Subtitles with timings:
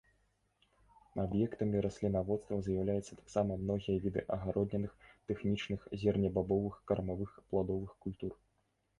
[1.23, 4.95] Аб'ектамі раслінаводства з'яўляюцца таксама многія віды агароднінных,
[5.33, 8.33] тэхнічных, зернебабовых, кармавых, пладовых культур.